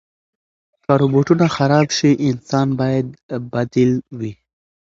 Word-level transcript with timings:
که 0.83 0.91
روبوټونه 1.01 1.45
خراب 1.55 1.87
شي، 1.97 2.11
انسان 2.29 2.67
باید 2.79 3.07
بدیل 3.53 3.91
وي. 4.19 4.33